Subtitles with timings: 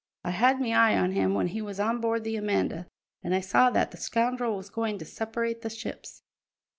[0.23, 2.87] I had me eye on him when he was on board the Amanda,
[3.21, 6.23] an' I saw that the scoundrel was goin' to separate the ships."